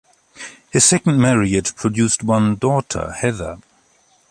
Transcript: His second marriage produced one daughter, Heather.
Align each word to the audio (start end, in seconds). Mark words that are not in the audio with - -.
His 0.71 0.83
second 0.83 1.21
marriage 1.21 1.75
produced 1.75 2.23
one 2.23 2.55
daughter, 2.55 3.11
Heather. 3.11 3.59